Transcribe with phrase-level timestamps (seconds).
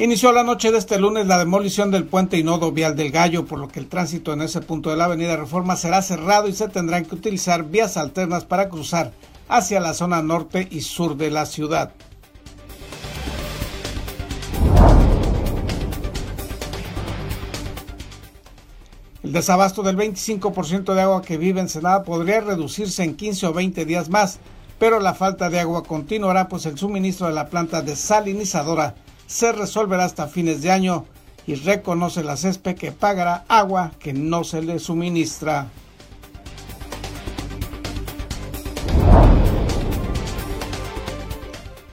[0.00, 3.44] Inició la noche de este lunes la demolición del puente y nodo vial del Gallo,
[3.44, 6.54] por lo que el tránsito en ese punto de la avenida Reforma será cerrado y
[6.54, 9.12] se tendrán que utilizar vías alternas para cruzar
[9.46, 11.92] hacia la zona norte y sur de la ciudad.
[19.22, 23.52] El desabasto del 25% de agua que vive en Senada podría reducirse en 15 o
[23.52, 24.38] 20 días más,
[24.78, 28.94] pero la falta de agua continuará pues el suministro de la planta desalinizadora
[29.30, 31.04] se resolverá hasta fines de año
[31.46, 35.68] y reconoce la CESPE que pagará agua que no se le suministra.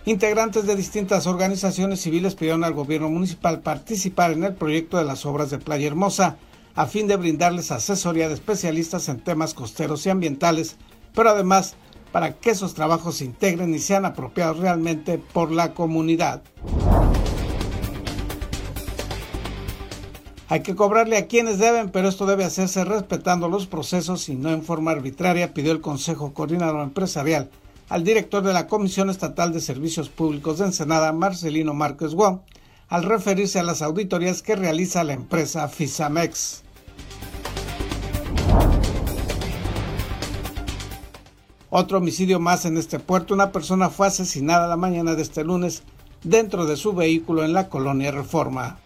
[0.05, 5.23] Integrantes de distintas organizaciones civiles pidieron al gobierno municipal participar en el proyecto de las
[5.27, 6.37] obras de Playa Hermosa
[6.73, 10.77] a fin de brindarles asesoría de especialistas en temas costeros y ambientales,
[11.13, 11.75] pero además
[12.11, 16.41] para que esos trabajos se integren y sean apropiados realmente por la comunidad.
[20.49, 24.49] Hay que cobrarle a quienes deben, pero esto debe hacerse respetando los procesos y no
[24.49, 27.49] en forma arbitraria, pidió el Consejo Coordinador Empresarial
[27.89, 32.43] al director de la Comisión Estatal de Servicios Públicos de Ensenada, Marcelino Márquez Guo,
[32.89, 36.63] al referirse a las auditorías que realiza la empresa FISAMEX.
[41.69, 43.33] Otro homicidio más en este puerto.
[43.33, 45.83] Una persona fue asesinada la mañana de este lunes
[46.23, 48.79] dentro de su vehículo en la colonia Reforma.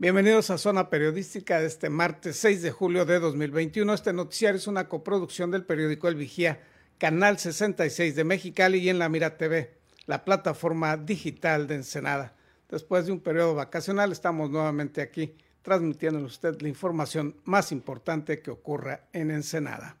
[0.00, 3.92] Bienvenidos a Zona Periodística de este martes 6 de julio de 2021.
[3.92, 6.58] Este noticiario es una coproducción del periódico El Vigía,
[6.96, 9.74] Canal 66 de Mexicali y en La Mira TV,
[10.06, 12.34] la plataforma digital de Ensenada.
[12.70, 18.40] Después de un periodo vacacional, estamos nuevamente aquí transmitiendo a usted la información más importante
[18.40, 19.98] que ocurra en Ensenada.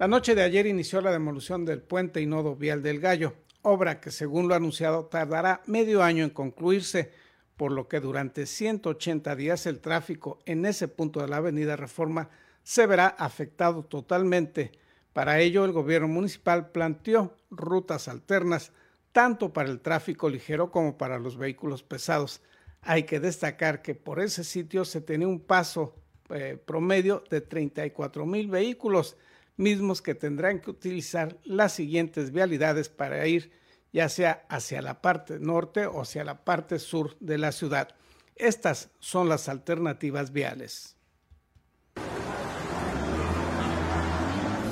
[0.00, 4.00] La noche de ayer inició la demolición del puente y nodo vial del Gallo, obra
[4.00, 7.12] que según lo anunciado tardará medio año en concluirse
[7.60, 12.30] por lo que durante 180 días el tráfico en ese punto de la avenida Reforma
[12.62, 14.72] se verá afectado totalmente.
[15.12, 18.72] Para ello, el gobierno municipal planteó rutas alternas
[19.12, 22.40] tanto para el tráfico ligero como para los vehículos pesados.
[22.80, 25.94] Hay que destacar que por ese sitio se tenía un paso
[26.30, 29.18] eh, promedio de 34 mil vehículos,
[29.58, 33.52] mismos que tendrán que utilizar las siguientes vialidades para ir
[33.92, 37.88] ya sea hacia la parte norte o hacia la parte sur de la ciudad.
[38.36, 40.96] Estas son las alternativas viales.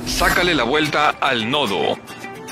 [0.07, 1.97] Sácale la vuelta al nodo.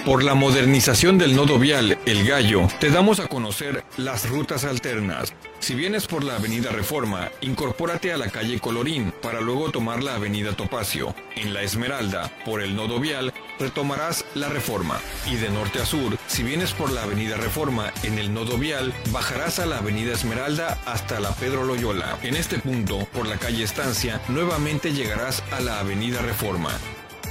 [0.06, 5.34] Por la modernización del nodo vial El Gallo, te damos a conocer las rutas alternas.
[5.58, 10.14] Si vienes por la avenida Reforma, incorpórate a la calle Colorín para luego tomar la
[10.14, 11.12] avenida Topacio.
[11.34, 15.00] En la Esmeralda, por el nodo vial, retomarás la Reforma.
[15.28, 18.94] Y de norte a sur, si vienes por la avenida Reforma en el nodo vial,
[19.10, 22.16] bajarás a la avenida Esmeralda hasta la Pedro Loyola.
[22.22, 26.70] En este punto, por la calle Estancia, nuevamente llegarás a la avenida Reforma.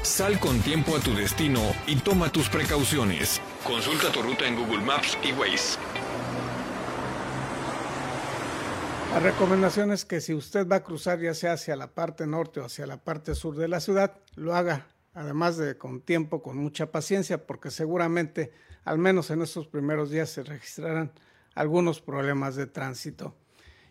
[0.05, 3.41] Sal con tiempo a tu destino y toma tus precauciones.
[3.65, 5.79] Consulta tu ruta en Google Maps y Waze.
[9.13, 12.59] La recomendación es que si usted va a cruzar ya sea hacia la parte norte
[12.59, 14.85] o hacia la parte sur de la ciudad, lo haga
[15.15, 18.53] además de con tiempo, con mucha paciencia, porque seguramente
[18.83, 21.13] al menos en estos primeros días se registrarán
[21.55, 23.33] algunos problemas de tránsito.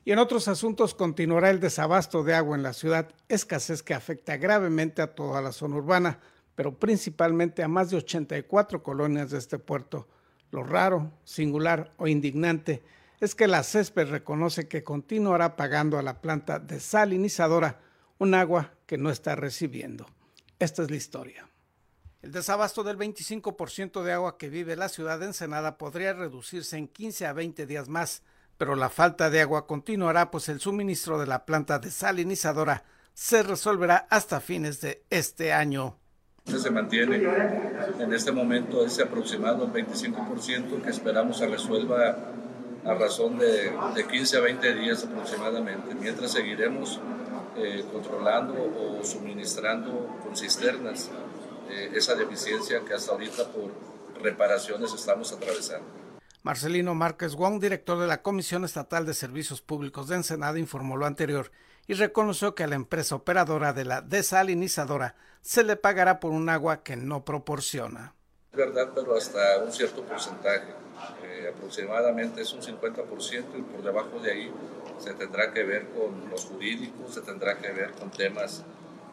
[0.04, 4.36] Y en otros asuntos continuará el desabasto de agua en la ciudad, escasez que afecta
[4.36, 6.18] gravemente a toda la zona urbana,
[6.54, 10.06] pero principalmente a más de 84 colonias de este puerto.
[10.50, 12.82] Lo raro, singular o indignante
[13.18, 17.80] es que la CESPE reconoce que continuará pagando a la planta desalinizadora
[18.18, 20.06] un agua que no está recibiendo.
[20.58, 21.48] Esta es la historia.
[22.20, 26.88] El desabasto del 25% de agua que vive la ciudad de Ensenada podría reducirse en
[26.88, 28.22] 15 a 20 días más
[28.56, 32.84] pero la falta de agua continuará pues el suministro de la planta desalinizadora
[33.14, 35.96] se resolverá hasta fines de este año.
[36.44, 37.22] Se mantiene
[37.98, 42.16] en este momento ese aproximado 25% que esperamos se resuelva
[42.84, 47.00] a razón de, de 15 a 20 días aproximadamente, mientras seguiremos
[47.56, 51.10] eh, controlando o suministrando con cisternas
[51.70, 53.70] eh, esa deficiencia que hasta ahorita por
[54.22, 56.03] reparaciones estamos atravesando.
[56.44, 61.06] Marcelino Márquez Wong, director de la Comisión Estatal de Servicios Públicos de Ensenada, informó lo
[61.06, 61.50] anterior
[61.86, 66.50] y reconoció que a la empresa operadora de la desalinizadora se le pagará por un
[66.50, 68.14] agua que no proporciona.
[68.52, 70.74] Es verdad, pero hasta un cierto porcentaje,
[71.24, 74.52] eh, aproximadamente es un 50% y por debajo de ahí
[74.98, 78.62] se tendrá que ver con los jurídicos, se tendrá que ver con temas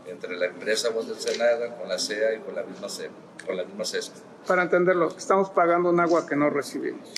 [0.07, 3.09] entre la empresa Voz del Senada, con la CEA y con la misma CEA,
[3.45, 4.13] con la misma CESA.
[4.48, 7.09] Para entenderlo, estamos pagando un agua que no recibimos.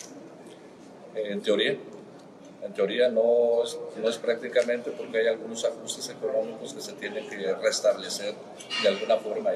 [1.15, 1.77] En teoría,
[2.61, 7.27] en teoría no es, no es prácticamente porque hay algunos ajustes económicos que se tienen
[7.29, 8.35] que restablecer
[8.81, 9.51] de alguna forma.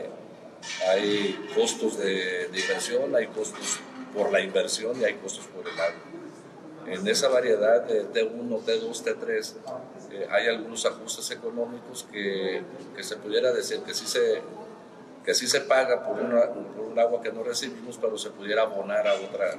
[0.89, 3.79] Hay costos de, de inversión, hay costos
[4.13, 6.01] por la inversión y hay costos por el agua.
[6.87, 9.53] En esa variedad de T1, T2, T3
[10.11, 12.63] eh, hay algunos ajustes económicos que,
[12.95, 14.41] que, se pudiera decir que sí se,
[15.23, 19.13] que sí se paga por, un agua que no recibimos, pero se pudiera abonar a,
[19.15, 19.55] otra,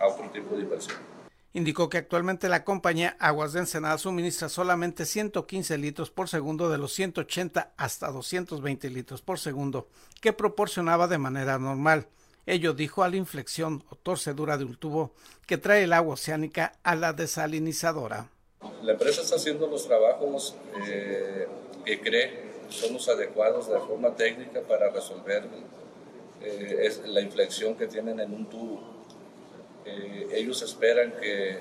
[0.00, 0.96] a otro tipo de inversión.
[1.52, 6.78] Indicó que actualmente la compañía Aguas de Ensenada suministra solamente 115 litros por segundo de
[6.78, 9.88] los 180 hasta 220 litros por segundo
[10.20, 12.08] que proporcionaba de manera normal.
[12.46, 15.14] Ello dijo a la inflexión o torcedura de un tubo
[15.46, 18.28] que trae el agua oceánica a la desalinizadora.
[18.82, 20.54] La empresa está haciendo los trabajos
[20.86, 21.46] eh,
[21.84, 25.44] que cree son los adecuados de forma técnica para resolver
[26.42, 28.80] eh, la inflexión que tienen en un tubo.
[29.84, 31.58] Eh, ellos esperan que,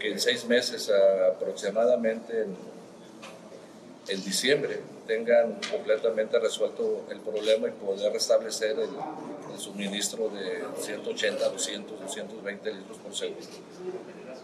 [0.00, 2.56] en seis meses aproximadamente, en,
[4.08, 8.90] en diciembre, tengan completamente resuelto el problema y poder restablecer el,
[9.52, 13.46] el suministro de 180, 200, 220 litros por segundo.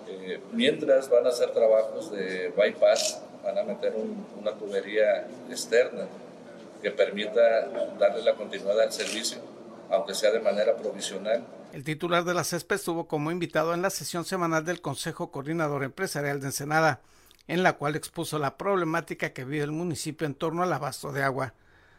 [0.09, 6.07] Eh, mientras van a hacer trabajos de bypass, van a meter un, una tubería externa
[6.83, 7.69] que permita
[7.99, 9.39] darle la continuidad al servicio,
[9.91, 11.45] aunque sea de manera provisional.
[11.73, 15.85] El titular de la CESPE estuvo como invitado en la sesión semanal del Consejo Coordinador
[15.85, 17.01] Empresarial de Ensenada,
[17.47, 21.23] en la cual expuso la problemática que vive el municipio en torno al abasto de
[21.23, 21.55] agua.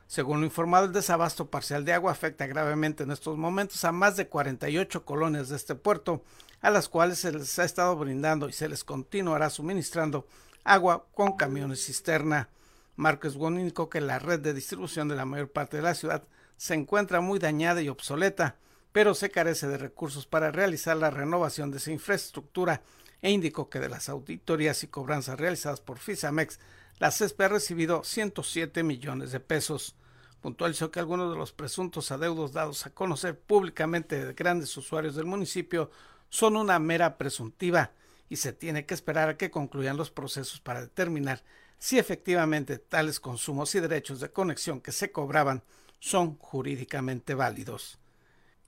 [0.08, 4.18] Según lo informado, el desabasto parcial de agua afecta gravemente en estos momentos a más
[4.18, 6.24] de 48 colonias de este puerto,
[6.62, 10.28] a las cuales se les ha estado brindando y se les continuará suministrando
[10.64, 12.50] agua con camiones cisterna.
[12.96, 16.24] Márquez indicó que la red de distribución de la mayor parte de la ciudad
[16.58, 18.58] se encuentra muy dañada y obsoleta,
[18.92, 22.82] pero se carece de recursos para realizar la renovación de esa infraestructura
[23.22, 26.60] e indicó que de las auditorías y cobranzas realizadas por FISAMEX,
[27.00, 29.96] la CESPE ha recibido 107 millones de pesos.
[30.42, 35.26] Puntualizó que algunos de los presuntos adeudos dados a conocer públicamente de grandes usuarios del
[35.26, 35.92] municipio
[36.30, 37.92] son una mera presuntiva
[38.30, 41.44] y se tiene que esperar a que concluyan los procesos para determinar
[41.80, 45.64] si efectivamente tales consumos y derechos de conexión que se cobraban
[46.00, 48.00] son jurídicamente válidos.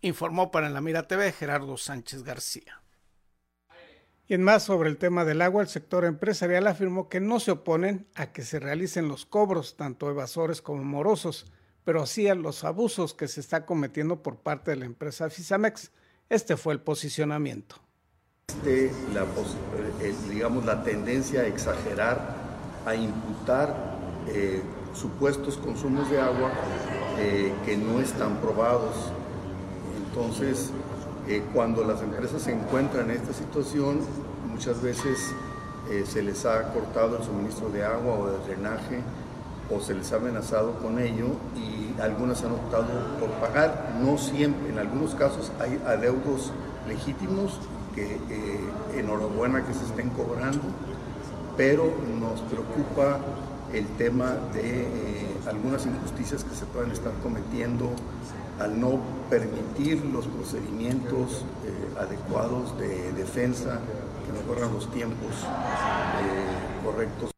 [0.01, 2.81] Informó para en la Mira TV Gerardo Sánchez García.
[4.27, 7.51] Y en más sobre el tema del agua, el sector empresarial afirmó que no se
[7.51, 11.51] oponen a que se realicen los cobros, tanto evasores como morosos,
[11.83, 15.91] pero sí a los abusos que se está cometiendo por parte de la empresa Fisamex.
[16.31, 17.75] Este fue el posicionamiento.
[18.47, 19.23] Este, la,
[19.99, 22.35] eh, digamos, la tendencia a exagerar,
[22.85, 23.97] a imputar
[24.29, 24.61] eh,
[24.93, 26.53] supuestos consumos de agua
[27.17, 29.11] eh, que no están probados.
[30.07, 30.71] Entonces,
[31.27, 33.99] eh, cuando las empresas se encuentran en esta situación,
[34.47, 35.33] muchas veces
[35.89, 39.01] eh, se les ha cortado el suministro de agua o de drenaje
[39.73, 42.87] o se les ha amenazado con ello y algunas han optado
[43.19, 43.95] por pagar.
[44.01, 46.51] No siempre, en algunos casos hay adeudos
[46.87, 47.59] legítimos
[47.95, 48.59] que eh,
[48.95, 50.61] enhorabuena que se estén cobrando,
[51.57, 53.19] pero nos preocupa
[53.73, 54.87] el tema de eh,
[55.47, 57.89] algunas injusticias que se pueden estar cometiendo
[58.59, 58.99] al no
[59.29, 63.79] permitir los procedimientos eh, adecuados de defensa,
[64.25, 67.30] que no corran los tiempos eh, correctos.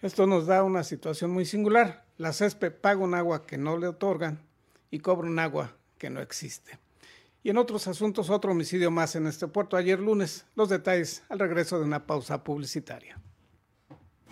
[0.00, 2.04] Esto nos da una situación muy singular.
[2.18, 4.40] La CESPE paga un agua que no le otorgan
[4.90, 6.78] y cobra un agua que no existe.
[7.42, 10.44] Y en otros asuntos, otro homicidio más en este puerto ayer lunes.
[10.54, 13.18] Los detalles al regreso de una pausa publicitaria.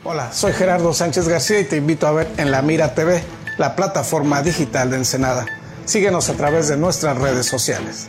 [0.05, 3.25] Hola, soy Gerardo Sánchez García y te invito a ver en La Mira TV,
[3.59, 5.47] la plataforma digital de Ensenada.
[5.85, 8.09] Síguenos a través de nuestras redes sociales.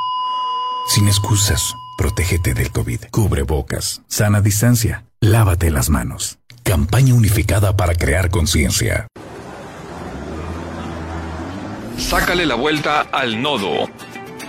[0.93, 3.05] Sin excusas, protégete del COVID.
[3.11, 6.37] Cubre bocas, sana distancia, lávate las manos.
[6.63, 9.07] Campaña unificada para crear conciencia.
[11.97, 13.87] Sácale la vuelta al nodo.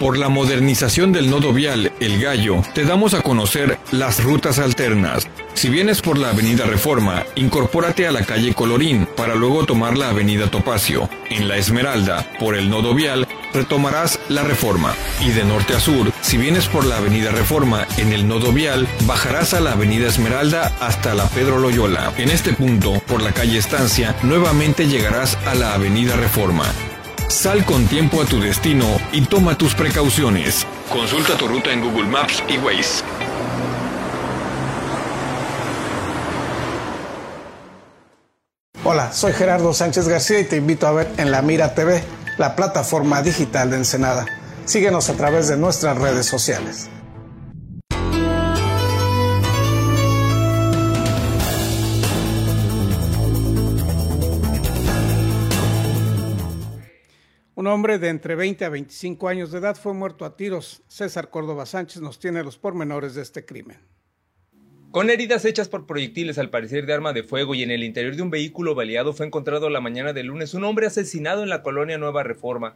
[0.02, 5.28] Por la modernización del nodo vial El Gallo, te damos a conocer las rutas alternas.
[5.54, 10.08] Si vienes por la avenida Reforma, incorpórate a la calle Colorín para luego tomar la
[10.08, 11.08] avenida Topacio.
[11.30, 14.92] En la Esmeralda, por el nodo vial, retomarás la Reforma.
[15.24, 18.88] Y de norte a sur, si vienes por la avenida Reforma en el nodo vial,
[19.06, 22.12] bajarás a la avenida Esmeralda hasta la Pedro Loyola.
[22.18, 26.64] En este punto, por la calle Estancia, nuevamente llegarás a la avenida Reforma.
[27.32, 30.66] Sal con tiempo a tu destino y toma tus precauciones.
[30.92, 33.02] Consulta tu ruta en Google Maps y Waze.
[38.84, 42.04] Hola, soy Gerardo Sánchez García y te invito a ver en La Mira TV,
[42.36, 44.26] la plataforma digital de Ensenada.
[44.66, 46.90] Síguenos a través de nuestras redes sociales.
[57.62, 60.82] Un hombre de entre 20 a 25 años de edad fue muerto a tiros.
[60.88, 63.78] César Córdoba Sánchez nos tiene los pormenores de este crimen.
[64.90, 68.16] Con heridas hechas por proyectiles al parecer de arma de fuego y en el interior
[68.16, 71.62] de un vehículo baleado fue encontrado la mañana del lunes un hombre asesinado en la
[71.62, 72.74] colonia Nueva Reforma.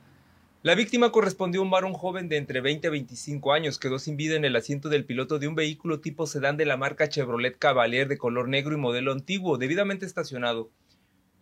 [0.62, 4.16] La víctima correspondió a un varón joven de entre 20 a 25 años, quedó sin
[4.16, 7.58] vida en el asiento del piloto de un vehículo tipo sedán de la marca Chevrolet
[7.58, 10.70] Cavalier de color negro y modelo antiguo, debidamente estacionado.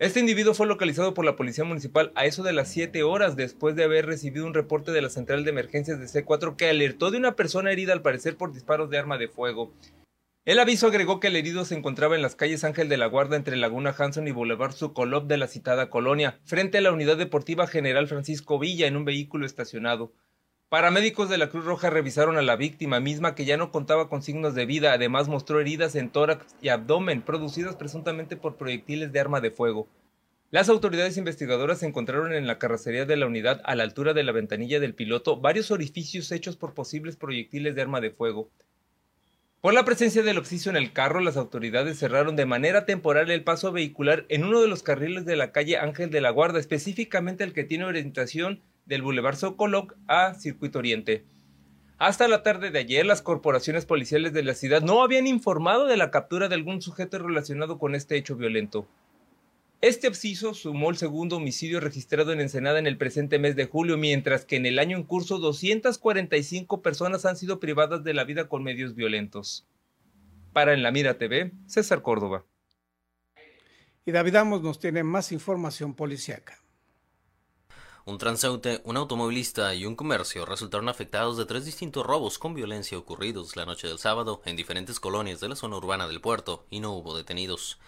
[0.01, 3.77] Este individuo fue localizado por la Policía Municipal a eso de las 7 horas después
[3.77, 7.19] de haber recibido un reporte de la Central de Emergencias de C4 que alertó de
[7.19, 9.73] una persona herida al parecer por disparos de arma de fuego.
[10.45, 13.37] El aviso agregó que el herido se encontraba en las calles Ángel de la Guarda
[13.37, 17.69] entre Laguna Hanson y Boulevard Sucolop de la citada colonia, frente a la Unidad Deportiva
[17.69, 20.13] General Francisco Villa en un vehículo estacionado.
[20.75, 24.25] Paramédicos de la Cruz Roja revisaron a la víctima misma que ya no contaba con
[24.25, 29.21] signos de vida, además mostró heridas en tórax y abdomen producidas presuntamente por proyectiles de
[29.21, 29.87] arma de fuego.
[30.51, 34.33] Las autoridades investigadoras encontraron en la carrocería de la unidad, a la altura de la
[34.33, 38.51] ventanilla del piloto, varios orificios hechos por posibles proyectiles de arma de fuego.
[39.61, 43.45] Por la presencia del oxiso en el carro, las autoridades cerraron de manera temporal el
[43.45, 47.45] paso vehicular en uno de los carriles de la calle Ángel de la Guarda, específicamente
[47.45, 51.25] el que tiene orientación del Boulevard Socoloc a Circuito Oriente.
[51.99, 55.97] Hasta la tarde de ayer, las corporaciones policiales de la ciudad no habían informado de
[55.97, 58.89] la captura de algún sujeto relacionado con este hecho violento.
[59.81, 63.99] Este obsiso sumó el segundo homicidio registrado en Ensenada en el presente mes de julio,
[63.99, 68.49] mientras que en el año en curso 245 personas han sido privadas de la vida
[68.49, 69.67] con medios violentos.
[70.53, 72.45] Para En la Mira TV, César Córdoba.
[74.07, 76.64] Y David Amos nos tiene más información policíaca.
[78.07, 82.99] Un transeúnte, un automovilista y un comercio resultaron afectados de tres distintos robos con violencia
[82.99, 86.81] ocurridos la noche del sábado en diferentes colonias de la zona urbana del puerto y
[86.81, 87.79] no hubo detenidos.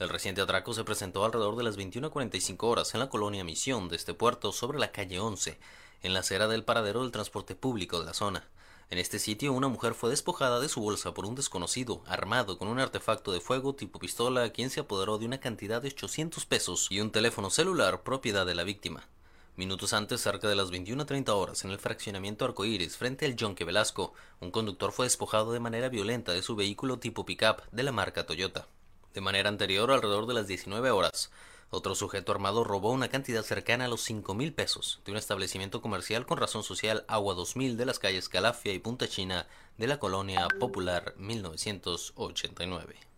[0.00, 3.94] El reciente atraco se presentó alrededor de las 21.45 horas en la colonia Misión de
[3.94, 5.56] este puerto sobre la calle 11,
[6.02, 8.48] en la acera del paradero del transporte público de la zona.
[8.90, 12.66] En este sitio, una mujer fue despojada de su bolsa por un desconocido, armado con
[12.66, 16.88] un artefacto de fuego tipo pistola, quien se apoderó de una cantidad de 800 pesos
[16.90, 19.06] y un teléfono celular propiedad de la víctima.
[19.54, 24.14] Minutos antes, cerca de las 21.30 horas, en el fraccionamiento Arcoíris, frente al Yonque Velasco,
[24.40, 28.24] un conductor fue despojado de manera violenta de su vehículo tipo pickup de la marca
[28.24, 28.66] Toyota.
[29.12, 31.30] De manera anterior, alrededor de las 19 horas,
[31.68, 35.82] otro sujeto armado robó una cantidad cercana a los 5 mil pesos de un establecimiento
[35.82, 39.98] comercial con razón social Agua 2000 de las calles Calafia y Punta China de la
[39.98, 43.11] colonia Popular 1989.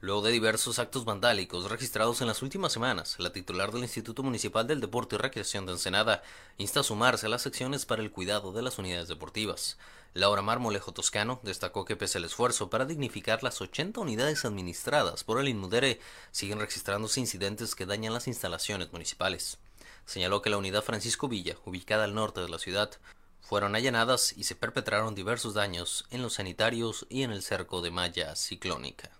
[0.00, 4.64] Luego de diversos actos vandálicos registrados en las últimas semanas, la titular del Instituto Municipal
[4.64, 6.22] del Deporte y Recreación de Ensenada
[6.56, 9.76] insta a sumarse a las secciones para el cuidado de las unidades deportivas.
[10.14, 15.40] Laura Marmolejo Toscano destacó que pese al esfuerzo para dignificar las 80 unidades administradas por
[15.40, 15.98] el Inmudere,
[16.30, 19.58] siguen registrándose incidentes que dañan las instalaciones municipales.
[20.06, 22.92] Señaló que la unidad Francisco Villa, ubicada al norte de la ciudad,
[23.40, 27.90] fueron allanadas y se perpetraron diversos daños en los sanitarios y en el cerco de
[27.90, 29.17] malla ciclónica.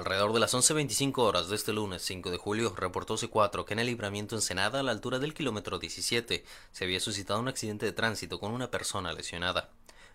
[0.00, 3.80] Alrededor de las 11.25 horas de este lunes 5 de julio, reportó C4 que en
[3.80, 6.42] el libramiento Ensenada, a la altura del kilómetro 17,
[6.72, 9.68] se había suscitado un accidente de tránsito con una persona lesionada,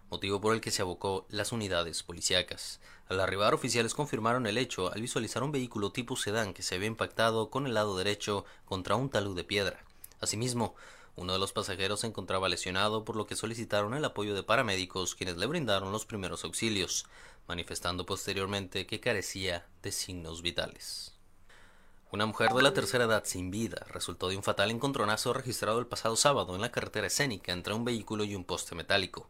[0.09, 2.79] motivo por el que se abocó las unidades policíacas.
[3.09, 6.87] Al arribar, oficiales confirmaron el hecho al visualizar un vehículo tipo sedán que se había
[6.87, 9.85] impactado con el lado derecho contra un talud de piedra.
[10.19, 10.73] Asimismo,
[11.15, 15.13] uno de los pasajeros se encontraba lesionado, por lo que solicitaron el apoyo de paramédicos,
[15.13, 17.05] quienes le brindaron los primeros auxilios
[17.47, 21.15] manifestando posteriormente que carecía de signos vitales.
[22.11, 25.87] Una mujer de la tercera edad sin vida resultó de un fatal encontronazo registrado el
[25.87, 29.29] pasado sábado en la carretera escénica entre un vehículo y un poste metálico.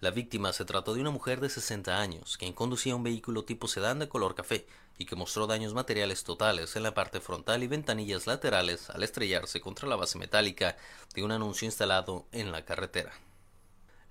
[0.00, 3.68] La víctima se trató de una mujer de 60 años, quien conducía un vehículo tipo
[3.68, 4.66] sedán de color café
[4.98, 9.60] y que mostró daños materiales totales en la parte frontal y ventanillas laterales al estrellarse
[9.60, 10.76] contra la base metálica
[11.14, 13.12] de un anuncio instalado en la carretera.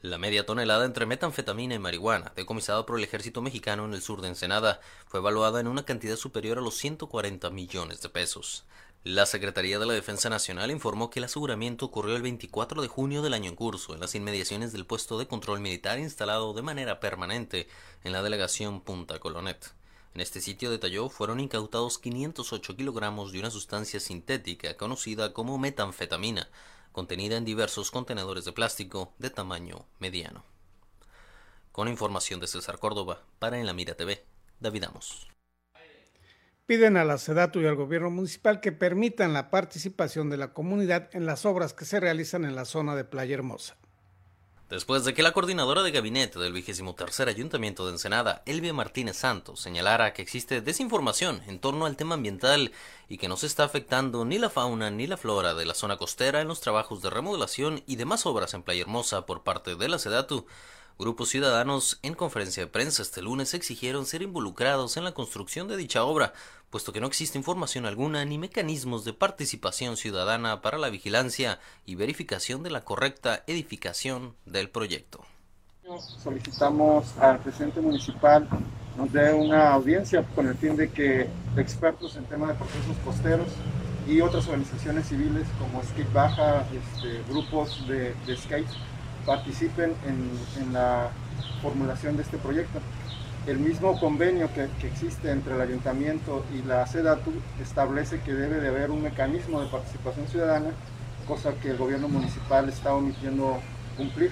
[0.01, 4.21] La media tonelada entre metanfetamina y marihuana, decomisada por el ejército mexicano en el sur
[4.21, 8.65] de Ensenada, fue evaluada en una cantidad superior a los 140 millones de pesos.
[9.03, 13.21] La Secretaría de la Defensa Nacional informó que el aseguramiento ocurrió el 24 de junio
[13.21, 16.99] del año en curso, en las inmediaciones del puesto de control militar instalado de manera
[16.99, 17.67] permanente
[18.03, 19.71] en la delegación Punta Colonet.
[20.15, 26.49] En este sitio, detalló, fueron incautados 508 kilogramos de una sustancia sintética conocida como metanfetamina,
[26.91, 30.43] contenida en diversos contenedores de plástico de tamaño mediano.
[31.71, 34.25] Con información de César Córdoba, para En la Mira TV,
[34.59, 35.27] David Amos.
[36.65, 41.09] Piden a la SEDATU y al gobierno municipal que permitan la participación de la comunidad
[41.13, 43.77] en las obras que se realizan en la zona de Playa Hermosa.
[44.71, 49.17] Después de que la coordinadora de gabinete del vigésimo tercer Ayuntamiento de Ensenada, Elvia Martínez
[49.17, 52.71] Santos, señalara que existe desinformación en torno al tema ambiental
[53.09, 55.97] y que no se está afectando ni la fauna ni la flora de la zona
[55.97, 59.89] costera en los trabajos de remodelación y demás obras en Playa Hermosa por parte de
[59.89, 60.45] la SEDATU,
[61.01, 65.75] Grupos ciudadanos en conferencia de prensa este lunes exigieron ser involucrados en la construcción de
[65.75, 66.33] dicha obra,
[66.71, 71.93] puesto que no existe información alguna ni mecanismos de participación ciudadana para la vigilancia y
[71.95, 75.23] verificación de la correcta edificación del proyecto.
[76.23, 78.47] Solicitamos al presidente municipal
[78.97, 83.47] nos dé una audiencia con el fin de que expertos en tema de procesos costeros
[84.07, 88.67] y otras organizaciones civiles como Skate Baja, este, grupos de, de skate
[89.25, 91.11] participen en, la
[91.61, 92.79] formulación de este proyecto.
[93.47, 98.67] El mismo convenio que, existe entre el ayuntamiento y la SEDATU establece que debe de
[98.67, 100.71] haber un mecanismo de participación ciudadana,
[101.27, 103.59] cosa que el gobierno municipal está omitiendo
[103.97, 104.31] cumplir.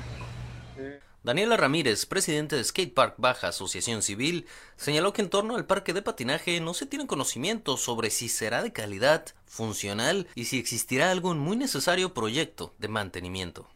[1.24, 5.94] Daniela Ramírez, presidente de Skate Park Baja Asociación Civil, señaló que en torno al parque
[5.94, 11.12] de patinaje no se tienen conocimientos sobre si será de calidad, funcional y si existirá
[11.12, 13.68] algún muy necesario proyecto de mantenimiento.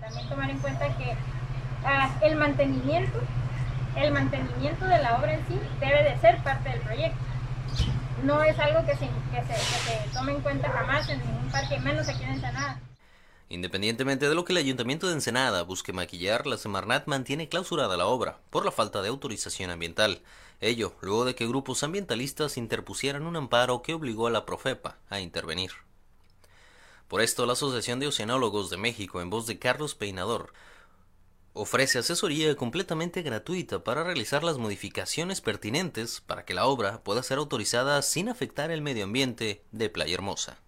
[0.00, 1.16] También tomar en cuenta que
[1.84, 3.20] ah, el mantenimiento,
[3.96, 7.18] el mantenimiento de la obra en sí debe de ser parte del proyecto.
[8.22, 9.08] No es algo que se,
[10.12, 12.80] tome en cuenta jamás en ningún parque, menos aquí en Ensenada.
[13.48, 18.06] Independientemente de lo que el Ayuntamiento de Ensenada busque maquillar, la Semarnat mantiene clausurada la
[18.06, 20.22] obra por la falta de autorización ambiental.
[20.60, 25.20] Ello, luego de que grupos ambientalistas interpusieran un amparo que obligó a la Profepa a
[25.20, 25.72] intervenir.
[27.08, 30.52] Por esto, la Asociación de Oceanólogos de México, en voz de Carlos Peinador,
[31.52, 37.38] ofrece asesoría completamente gratuita para realizar las modificaciones pertinentes para que la obra pueda ser
[37.38, 40.58] autorizada sin afectar el medio ambiente de Playa Hermosa.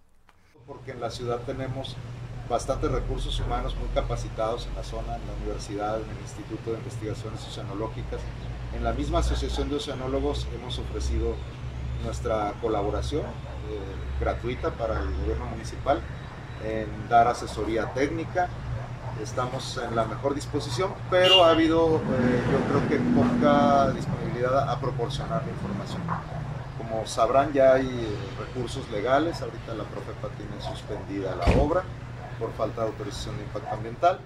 [0.66, 1.96] Porque en la ciudad tenemos
[2.48, 6.78] bastantes recursos humanos muy capacitados en la zona, en la universidad, en el Instituto de
[6.78, 8.20] Investigaciones Oceanológicas.
[8.74, 11.34] En la misma Asociación de Oceanólogos hemos ofrecido
[12.04, 13.78] nuestra colaboración eh,
[14.20, 16.00] gratuita para el gobierno municipal
[16.64, 18.48] en dar asesoría técnica.
[19.20, 24.80] Estamos en la mejor disposición, pero ha habido, eh, yo creo que poca disponibilidad a
[24.80, 26.02] proporcionar la información.
[26.78, 29.40] Como sabrán, ya hay recursos legales.
[29.42, 31.84] Ahorita la Profepa tiene suspendida la obra
[32.38, 34.20] por falta de autorización de impacto ambiental.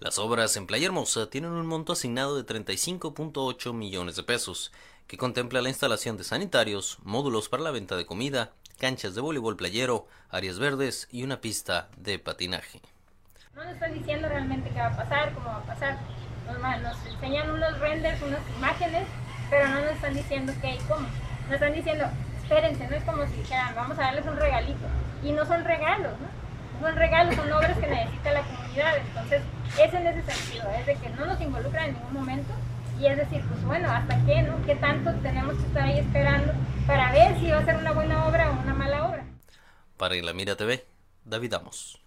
[0.00, 4.70] Las obras en Playa Hermosa tienen un monto asignado de 35.8 millones de pesos
[5.08, 9.56] que contempla la instalación de sanitarios, módulos para la venta de comida, canchas de voleibol
[9.56, 12.80] playero, áreas verdes y una pista de patinaje.
[13.58, 15.98] No nos están diciendo realmente qué va a pasar, cómo va a pasar.
[16.46, 19.04] Nos, enseñan unos renders, unas imágenes,
[19.50, 21.08] pero no nos están diciendo qué y cómo.
[21.46, 22.04] Nos están diciendo,
[22.40, 24.86] espérense, no es como si dijeran, vamos a darles un regalito.
[25.24, 26.86] Y no son regalos, ¿no?
[26.86, 28.96] Son regalos, son obras que necesita la comunidad.
[28.98, 29.42] Entonces,
[29.76, 32.54] es en ese sentido, es de que no nos involucran en ningún momento.
[33.00, 34.64] Y es decir, pues bueno, ¿hasta qué, no?
[34.66, 36.52] ¿Qué tanto tenemos que estar ahí esperando
[36.86, 39.24] para ver si va a ser una buena obra o una mala obra?
[39.96, 40.86] Para la Mira TV,
[41.24, 41.98] David Amos.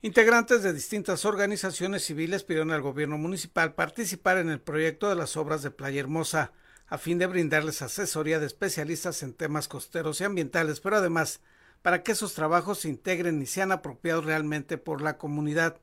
[0.00, 5.36] Integrantes de distintas organizaciones civiles pidieron al gobierno municipal participar en el proyecto de las
[5.36, 6.52] obras de Playa Hermosa,
[6.86, 11.40] a fin de brindarles asesoría de especialistas en temas costeros y ambientales, pero además
[11.82, 15.80] para que esos trabajos se integren y sean apropiados realmente por la comunidad.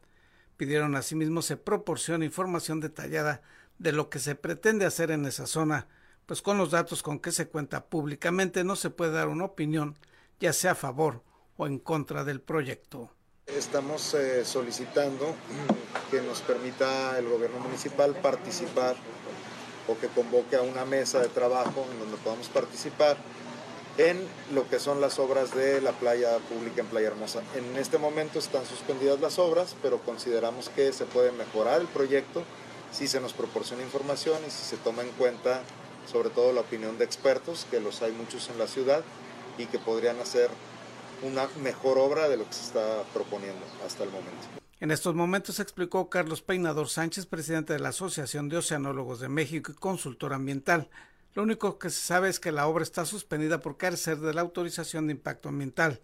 [0.55, 3.41] Pidieron asimismo se proporcione información detallada
[3.79, 5.89] de lo que se pretende hacer en esa zona,
[6.25, 9.99] pues con los datos con que se cuenta públicamente no se puede dar una opinión,
[10.39, 11.21] ya sea a favor
[11.57, 13.14] o en contra del proyecto.
[13.47, 15.33] Estamos eh, solicitando
[16.11, 18.95] que nos permita el gobierno municipal participar
[19.87, 23.15] o que convoque a una mesa de trabajo en donde podamos participar
[23.97, 27.43] en lo que son las obras de la playa pública en Playa Hermosa.
[27.55, 32.43] En este momento están suspendidas las obras, pero consideramos que se puede mejorar el proyecto
[32.91, 35.61] si se nos proporciona información y si se toma en cuenta
[36.11, 39.03] sobre todo la opinión de expertos, que los hay muchos en la ciudad
[39.57, 40.49] y que podrían hacer
[41.21, 44.47] una mejor obra de lo que se está proponiendo hasta el momento.
[44.79, 49.71] En estos momentos explicó Carlos Peinador Sánchez, presidente de la Asociación de Oceanólogos de México
[49.71, 50.89] y consultor ambiental.
[51.33, 54.41] Lo único que se sabe es que la obra está suspendida por carecer de la
[54.41, 56.01] autorización de impacto ambiental,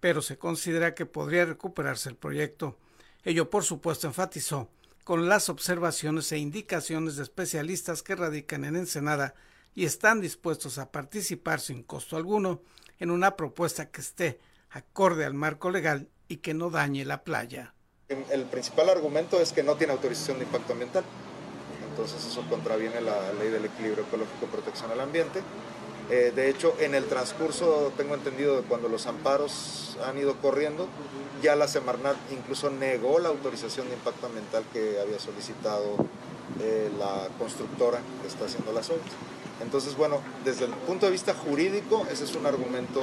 [0.00, 2.76] pero se considera que podría recuperarse el proyecto.
[3.24, 4.68] Ello, por supuesto, enfatizó
[5.04, 9.34] con las observaciones e indicaciones de especialistas que radican en Ensenada
[9.74, 12.62] y están dispuestos a participar sin costo alguno
[12.98, 14.40] en una propuesta que esté
[14.70, 17.74] acorde al marco legal y que no dañe la playa.
[18.08, 21.04] El principal argumento es que no tiene autorización de impacto ambiental,
[21.90, 25.42] entonces eso contraviene la ley del equilibrio ecológico y protección al ambiente.
[26.10, 30.88] Eh, de hecho, en el transcurso, tengo entendido, de cuando los amparos han ido corriendo,
[31.42, 35.96] ya la Semarnat incluso negó la autorización de impacto ambiental que había solicitado
[36.60, 39.04] eh, la constructora que está haciendo las obras.
[39.60, 43.02] Entonces, bueno, desde el punto de vista jurídico, ese es un argumento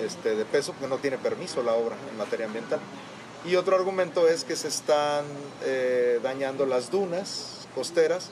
[0.00, 2.80] este, de peso, porque no tiene permiso la obra en materia ambiental.
[3.44, 5.24] Y otro argumento es que se están
[5.64, 8.30] eh, dañando las dunas costeras,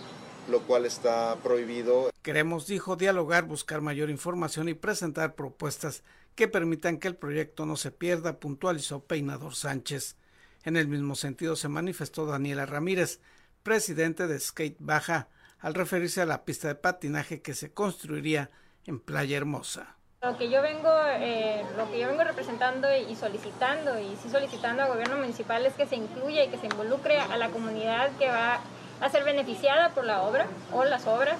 [0.48, 2.10] lo cual está prohibido.
[2.22, 6.02] Queremos, dijo, dialogar, buscar mayor información y presentar propuestas
[6.34, 10.16] que permitan que el proyecto no se pierda, puntualizó Peinador Sánchez.
[10.64, 13.20] En el mismo sentido se manifestó Daniela Ramírez,
[13.62, 18.50] presidente de Skate Baja, al referirse a la pista de patinaje que se construiría
[18.86, 19.96] en Playa Hermosa.
[20.22, 24.84] Lo que yo vengo, eh, lo que yo vengo representando y solicitando, y sí solicitando
[24.84, 28.28] al gobierno municipal es que se incluya y que se involucre a la comunidad que
[28.28, 28.60] va
[29.00, 31.36] a ser beneficiada por la obra o las obras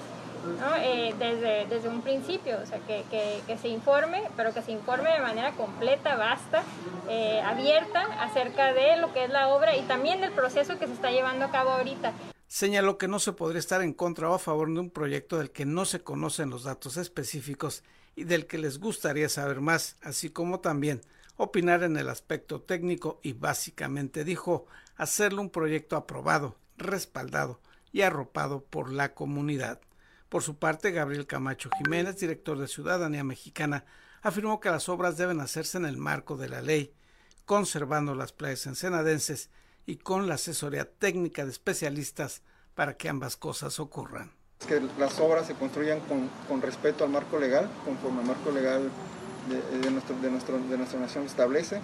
[0.59, 0.75] ¿no?
[0.75, 5.13] Eh, desde, desde un principio, o sea, que, que, se informe, pero que se informe
[5.13, 6.61] de manera completa, vasta,
[7.07, 10.93] eh, abierta acerca de lo que es la obra y también del proceso que se
[10.93, 12.11] está llevando a cabo ahorita
[12.47, 15.49] señaló que no se podría estar en contra o a favor de un proyecto del
[15.49, 17.83] que no se conocen los datos específicos
[18.15, 21.01] y del que les gustaría saber más, así como también
[21.35, 27.59] opinar en el aspecto técnico y básicamente dijo hacerlo un proyecto aprobado, respaldado
[27.91, 29.81] y arropado por la comunidad.
[30.29, 33.85] Por su parte, Gabriel Camacho Jiménez, director de Ciudadanía Mexicana,
[34.21, 36.93] afirmó que las obras deben hacerse en el marco de la ley,
[37.45, 39.49] conservando las playas ensenadenses
[39.85, 42.41] y con la asesoría técnica de especialistas
[42.73, 44.31] para que ambas cosas ocurran.
[44.67, 48.89] Que las obras se construyan con, con respeto al marco legal, conforme al marco legal
[49.81, 51.81] de, nuestro, de, nuestro, de nuestra nación establece,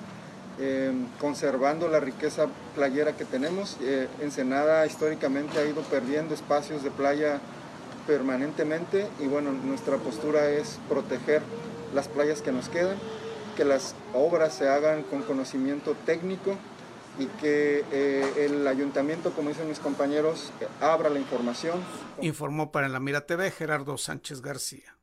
[0.59, 3.77] eh, conservando la riqueza playera que tenemos.
[3.81, 7.39] Eh, Ensenada históricamente ha ido perdiendo espacios de playa
[8.07, 11.41] permanentemente y bueno, nuestra postura es proteger
[11.93, 12.97] las playas que nos quedan,
[13.55, 16.57] que las obras se hagan con conocimiento técnico
[17.19, 21.79] y que eh, el ayuntamiento, como dicen mis compañeros, abra la información.
[22.21, 24.95] Informó para la Mira TV Gerardo Sánchez García.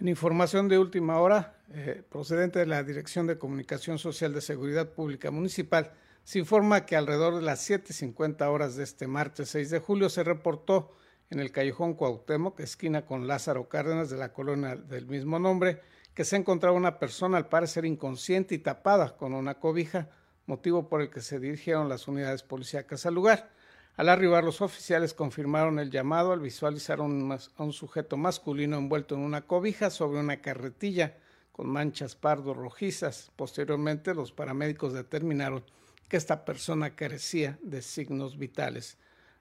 [0.00, 4.88] En información de última hora, eh, procedente de la Dirección de Comunicación Social de Seguridad
[4.88, 5.92] Pública Municipal,
[6.24, 10.22] se informa que alrededor de las 7.50 horas de este martes 6 de julio se
[10.22, 10.92] reportó
[11.30, 15.80] en el callejón Cuauhtémoc, esquina con Lázaro Cárdenas de la colonia del mismo nombre,
[16.14, 20.10] que se encontraba una persona al parecer inconsciente y tapada con una cobija
[20.46, 23.50] motivo por el que se dirigieron las unidades policíacas al lugar.
[23.96, 29.20] Al arribar, los oficiales confirmaron el llamado al visualizar a un sujeto masculino envuelto en
[29.20, 31.18] una cobija sobre una carretilla
[31.52, 33.30] con manchas pardo rojizas.
[33.36, 35.62] Posteriormente, los paramédicos determinaron
[36.08, 38.96] que esta persona carecía de signos vitales.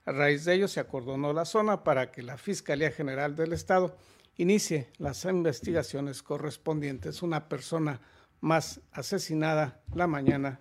[0.06, 3.96] A raíz de ello, se acordonó la zona para que la Fiscalía General del Estado
[4.36, 7.22] inicie las investigaciones correspondientes.
[7.22, 8.02] Una persona
[8.42, 10.60] más asesinada la mañana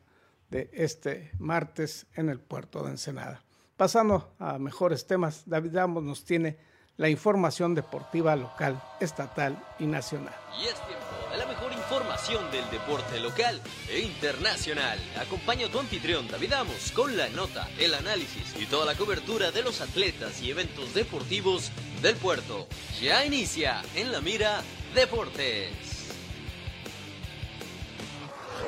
[0.50, 3.42] de este martes en el puerto de Ensenada.
[3.76, 6.58] Pasando a mejores temas, David Amos nos tiene
[6.96, 10.34] la información deportiva local, estatal y nacional.
[10.60, 13.58] Y es tiempo de la mejor información del deporte local
[13.88, 14.98] e internacional.
[15.18, 19.50] Acompaña a tu anfitrión David Amos con la nota, el análisis y toda la cobertura
[19.50, 22.68] de los atletas y eventos deportivos del puerto.
[23.00, 24.60] Ya inicia en la mira
[24.94, 25.89] Deportes.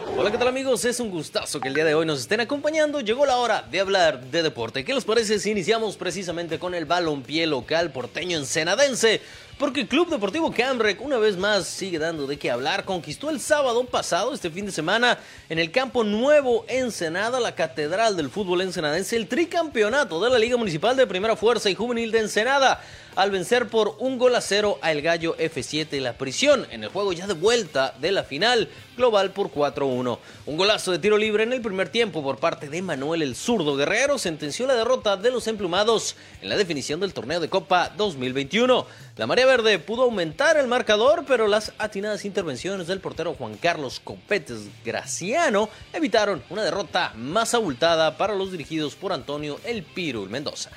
[0.08, 0.84] Hola, ¿qué tal amigos?
[0.84, 3.00] Es un gustazo que el día de hoy nos estén acompañando.
[3.00, 4.84] Llegó la hora de hablar de deporte.
[4.84, 9.20] ¿Qué les parece si iniciamos precisamente con el balompié local porteño ensenadense?
[9.62, 12.84] Porque el Club Deportivo Camrec una vez más sigue dando de qué hablar.
[12.84, 18.16] Conquistó el sábado pasado, este fin de semana, en el campo nuevo Ensenada, la catedral
[18.16, 22.18] del fútbol ensenadense, el tricampeonato de la Liga Municipal de Primera Fuerza y Juvenil de
[22.18, 22.80] Ensenada
[23.14, 26.82] al vencer por un gol a cero a El Gallo F7 y la prisión en
[26.82, 30.18] el juego ya de vuelta de la final global por 4-1.
[30.46, 33.76] Un golazo de tiro libre en el primer tiempo por parte de Manuel el zurdo
[33.76, 38.86] Guerrero sentenció la derrota de los emplumados en la definición del torneo de Copa 2021.
[39.16, 44.62] La María Pudo aumentar el marcador, pero las atinadas intervenciones del portero Juan Carlos Copetes
[44.82, 50.70] Graciano evitaron una derrota más abultada para los dirigidos por Antonio El Pirul Mendoza.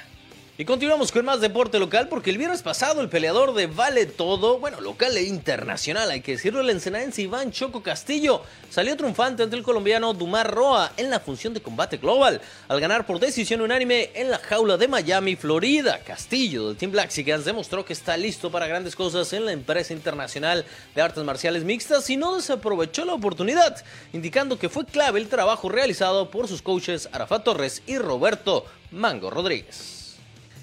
[0.57, 4.57] Y continuamos con más deporte local porque el viernes pasado el peleador de Vale Todo,
[4.57, 9.57] bueno, local e internacional, hay que decirlo, el ensenadense Iván Choco Castillo salió triunfante ante
[9.57, 12.39] el colombiano Dumar Roa en la función de combate global,
[12.69, 15.99] al ganar por decisión unánime en la jaula de Miami, Florida.
[16.05, 20.63] Castillo del Team Black demostró que está listo para grandes cosas en la empresa internacional
[20.95, 25.67] de artes marciales mixtas y no desaprovechó la oportunidad, indicando que fue clave el trabajo
[25.67, 30.04] realizado por sus coaches Arafat Torres y Roberto Mango Rodríguez.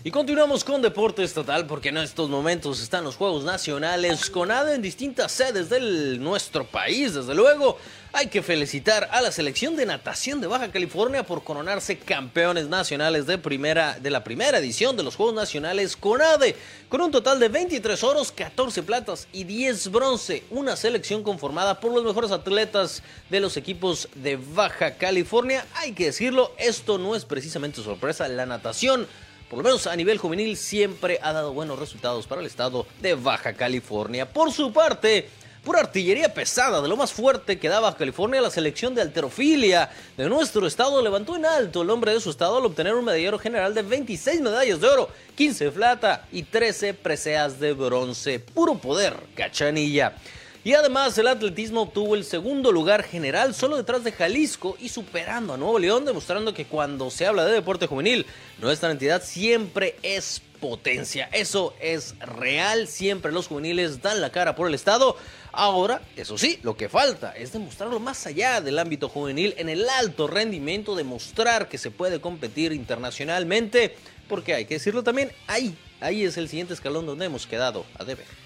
[0.05, 4.75] Y continuamos con deporte estatal porque en estos momentos están los Juegos Nacionales con ADE
[4.75, 7.79] en distintas sedes de nuestro país, desde luego.
[8.13, 13.27] Hay que felicitar a la selección de natación de Baja California por coronarse campeones nacionales
[13.27, 16.57] de, primera, de la primera edición de los Juegos Nacionales con ADE,
[16.89, 20.43] con un total de 23 oros, 14 platas y 10 bronce.
[20.51, 25.65] Una selección conformada por los mejores atletas de los equipos de Baja California.
[25.77, 28.27] Hay que decirlo, esto no es precisamente sorpresa.
[28.27, 29.07] La natación
[29.53, 33.13] por lo menos a nivel juvenil, siempre ha dado buenos resultados para el estado de
[33.13, 34.27] Baja California.
[34.27, 35.29] Por su parte,
[35.63, 39.91] por artillería pesada de lo más fuerte que da Baja California, la selección de alterofilia
[40.17, 43.39] de nuestro estado levantó en alto el nombre de su estado al obtener un medallero
[43.39, 48.41] general de 26 medallas de oro, 15 de plata y 13 preseas de bronce.
[48.41, 50.15] Puro poder, cachanilla.
[50.65, 55.53] Y además el atletismo obtuvo el segundo lugar general solo detrás de Jalisco y superando
[55.53, 58.27] a Nuevo León, demostrando que cuando se habla de deporte juvenil,
[58.61, 61.29] nuestra entidad siempre es potencia.
[61.33, 65.17] Eso es real, siempre los juveniles dan la cara por el Estado.
[65.51, 69.89] Ahora, eso sí, lo que falta es demostrarlo más allá del ámbito juvenil en el
[69.89, 73.97] alto rendimiento, demostrar que se puede competir internacionalmente,
[74.29, 78.05] porque hay que decirlo también, ahí, ahí es el siguiente escalón donde hemos quedado a
[78.05, 78.42] deber.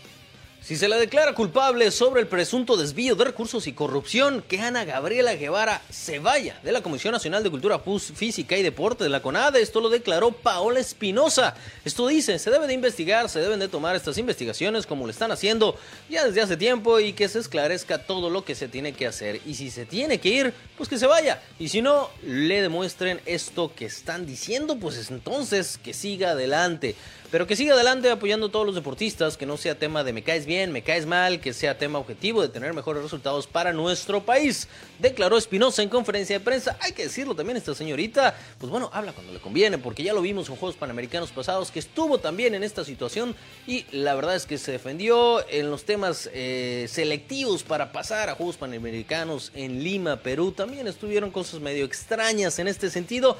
[0.67, 4.85] Si se le declara culpable sobre el presunto desvío de recursos y corrupción, que Ana
[4.85, 9.23] Gabriela Guevara se vaya de la Comisión Nacional de Cultura Física y Deporte de la
[9.23, 9.63] CONADE.
[9.63, 11.55] Esto lo declaró Paola Espinosa.
[11.85, 15.31] Esto dice, se debe de investigar, se deben de tomar estas investigaciones como lo están
[15.31, 15.79] haciendo
[16.11, 19.41] ya desde hace tiempo y que se esclarezca todo lo que se tiene que hacer.
[19.47, 21.41] Y si se tiene que ir, pues que se vaya.
[21.61, 26.97] Y si no, le demuestren esto que están diciendo, pues entonces que siga adelante.
[27.31, 30.23] Pero que siga adelante apoyando a todos los deportistas, que no sea tema de me
[30.23, 34.25] caes bien, me caes mal, que sea tema objetivo de tener mejores resultados para nuestro
[34.25, 34.69] país.
[35.01, 36.77] Declaró Espinosa en conferencia de prensa.
[36.81, 40.23] Hay que decirlo también, esta señorita, pues bueno, habla cuando le conviene, porque ya lo
[40.23, 43.35] vimos en Juegos Panamericanos pasados, que estuvo también en esta situación
[43.67, 48.37] y la verdad es que se defendió en los temas eh, selectivos para pasar a
[48.37, 50.53] Juegos Panamericanos en Lima, Perú.
[50.53, 53.37] También estuvieron cosas medio extrañas en este sentido.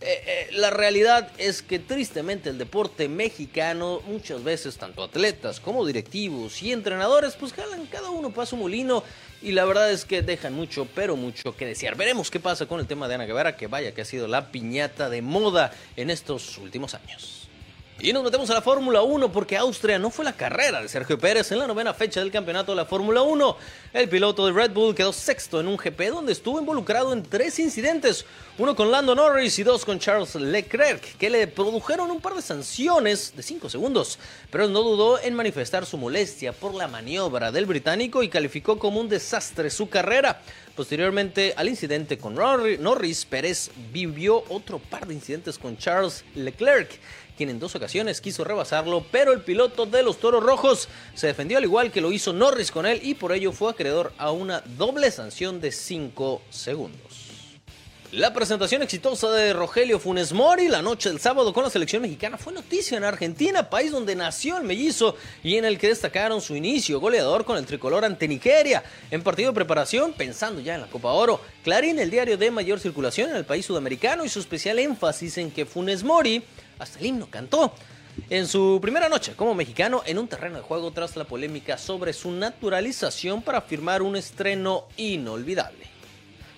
[0.00, 5.84] Eh, eh, la realidad es que tristemente el deporte mexicano, muchas veces tanto atletas como
[5.84, 9.02] directivos y entrenadores, pues jalan cada uno para su molino
[9.42, 11.96] y la verdad es que dejan mucho, pero mucho que desear.
[11.96, 14.52] Veremos qué pasa con el tema de Ana Guevara, que vaya que ha sido la
[14.52, 17.37] piñata de moda en estos últimos años.
[18.00, 21.18] Y nos metemos a la Fórmula 1 porque Austria no fue la carrera de Sergio
[21.18, 23.56] Pérez en la novena fecha del campeonato de la Fórmula 1.
[23.92, 27.58] El piloto de Red Bull quedó sexto en un GP donde estuvo involucrado en tres
[27.58, 28.24] incidentes,
[28.56, 32.42] uno con Lando Norris y dos con Charles Leclerc, que le produjeron un par de
[32.42, 37.66] sanciones de 5 segundos, pero no dudó en manifestar su molestia por la maniobra del
[37.66, 40.40] británico y calificó como un desastre su carrera.
[40.76, 47.00] Posteriormente al incidente con Norris, Pérez vivió otro par de incidentes con Charles Leclerc
[47.38, 51.56] quien en dos ocasiones quiso rebasarlo, pero el piloto de los Toros Rojos se defendió
[51.56, 54.60] al igual que lo hizo Norris con él y por ello fue acreedor a una
[54.76, 57.28] doble sanción de 5 segundos.
[58.10, 62.38] La presentación exitosa de Rogelio Funes Mori la noche del sábado con la selección mexicana
[62.38, 66.56] fue noticia en Argentina, país donde nació el mellizo y en el que destacaron su
[66.56, 68.82] inicio goleador con el tricolor ante Nigeria.
[69.10, 72.80] En partido de preparación, pensando ya en la Copa Oro, Clarín, el diario de mayor
[72.80, 76.42] circulación en el país sudamericano, su especial énfasis en que Funes Mori
[76.78, 77.72] hasta el himno cantó.
[78.30, 82.12] En su primera noche como mexicano en un terreno de juego tras la polémica sobre
[82.12, 85.88] su naturalización para firmar un estreno inolvidable.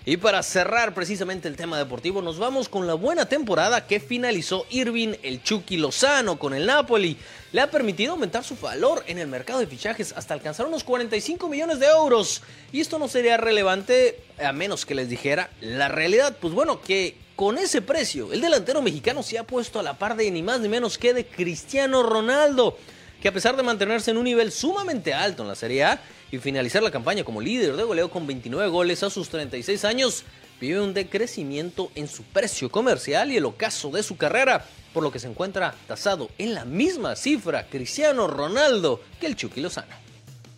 [0.07, 4.65] Y para cerrar precisamente el tema deportivo, nos vamos con la buena temporada que finalizó
[4.71, 7.19] Irving el Chucky Lozano con el Napoli.
[7.53, 11.49] Le ha permitido aumentar su valor en el mercado de fichajes hasta alcanzar unos 45
[11.49, 12.43] millones de euros.
[12.73, 16.35] Y esto no sería relevante a menos que les dijera la realidad.
[16.41, 20.15] Pues bueno, que con ese precio, el delantero mexicano se ha puesto a la par
[20.15, 22.77] de ni más ni menos que de Cristiano Ronaldo,
[23.23, 26.37] que a pesar de mantenerse en un nivel sumamente alto en la Serie A y
[26.37, 30.25] finalizar la campaña como líder de goleo con 29 goles a sus 36 años,
[30.61, 35.11] vive un decrecimiento en su precio comercial y el ocaso de su carrera, por lo
[35.11, 40.10] que se encuentra tasado en la misma cifra Cristiano Ronaldo que el Chucky Lozano.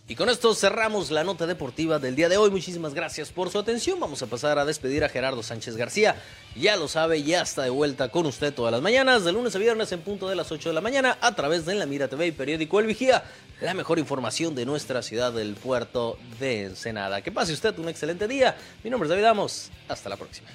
[0.05, 2.49] Y con esto cerramos la nota deportiva del día de hoy.
[2.49, 4.01] Muchísimas gracias por su atención.
[4.01, 6.21] Vamos a pasar a despedir a Gerardo Sánchez García.
[6.57, 9.59] Ya lo sabe, ya está de vuelta con usted todas las mañanas, de lunes a
[9.59, 12.27] viernes en punto de las 8 de la mañana, a través de La Mira TV
[12.27, 13.23] y periódico El Vigía,
[13.61, 17.21] la mejor información de nuestra ciudad del puerto de Ensenada.
[17.21, 18.57] Que pase usted un excelente día.
[18.83, 19.71] Mi nombre es David Amos.
[19.87, 20.49] Hasta la próxima.